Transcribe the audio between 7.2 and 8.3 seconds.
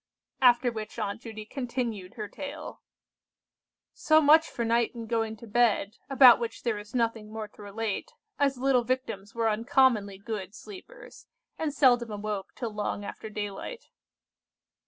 more to relate,